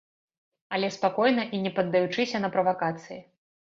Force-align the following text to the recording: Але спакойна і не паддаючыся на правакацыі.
Але 0.77 0.87
спакойна 0.95 1.43
і 1.57 1.61
не 1.65 1.71
паддаючыся 1.77 2.37
на 2.47 2.51
правакацыі. 2.57 3.19